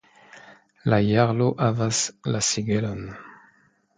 [0.93, 2.01] La jarlo havas
[2.37, 3.07] la sigelon.